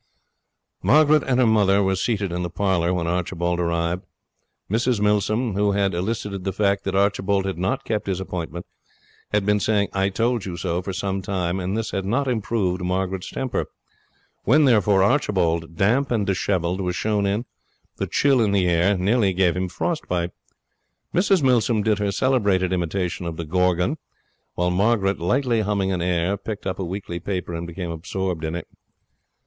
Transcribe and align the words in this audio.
Margaret 0.81 1.21
and 1.27 1.39
her 1.39 1.45
mother 1.45 1.83
were 1.83 1.95
seated 1.95 2.31
in 2.31 2.41
the 2.41 2.49
parlour 2.49 2.91
when 2.91 3.05
Archibald 3.05 3.59
arrived. 3.59 4.01
Mrs 4.67 4.99
Milsom, 4.99 5.53
who 5.53 5.73
had 5.73 5.93
elicited 5.93 6.43
the 6.43 6.51
fact 6.51 6.85
that 6.85 6.95
Archibald 6.95 7.45
had 7.45 7.59
not 7.59 7.83
kept 7.83 8.07
his 8.07 8.19
appointment, 8.19 8.65
had 9.31 9.45
been 9.45 9.59
saying 9.59 9.89
'I 9.93 10.09
told 10.09 10.43
you 10.47 10.57
so' 10.57 10.81
for 10.81 10.91
some 10.91 11.21
time, 11.21 11.59
and 11.59 11.77
this 11.77 11.91
had 11.91 12.03
not 12.03 12.27
improved 12.27 12.81
Margaret's 12.81 13.29
temper. 13.29 13.67
When, 14.43 14.65
therefore, 14.65 15.03
Archibald, 15.03 15.75
damp 15.75 16.09
and 16.09 16.25
dishevelled, 16.25 16.81
was 16.81 16.95
shown 16.95 17.27
in, 17.27 17.45
the 17.97 18.07
chill 18.07 18.41
in 18.41 18.53
the 18.53 18.67
air 18.67 18.97
nearly 18.97 19.33
gave 19.33 19.55
him 19.55 19.69
frost 19.69 20.07
bite. 20.07 20.31
Mrs 21.13 21.43
Milsom 21.43 21.83
did 21.83 21.99
her 21.99 22.11
celebrated 22.11 22.73
imitation 22.73 23.27
of 23.27 23.37
the 23.37 23.45
Gorgon, 23.45 23.99
while 24.55 24.71
Margaret, 24.71 25.19
lightly 25.19 25.61
humming 25.61 25.91
an 25.91 26.01
air, 26.01 26.37
picked 26.37 26.65
up 26.65 26.79
a 26.79 26.83
weekly 26.83 27.19
paper 27.19 27.53
and 27.53 27.67
became 27.67 27.91
absorbed 27.91 28.43
in 28.43 28.55
it. 28.55 28.67